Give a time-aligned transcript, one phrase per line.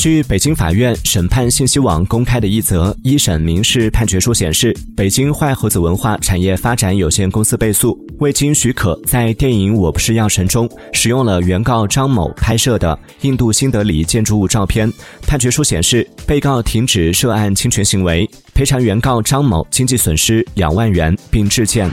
[0.00, 14.90] 据北京法院审判信息网公开的一则一审民事判决书显示北京坏猴子文化产业发展有限公司被诉未经许可在电影我不是药神中使用了原告张某拍摄的印度新德里建筑物照片
[15.26, 21.90] 判决书显示被告停止涉案侵权行为赔偿原告张某经济损失两万元并致歉。